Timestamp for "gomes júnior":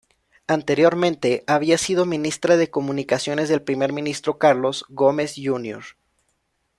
4.89-5.83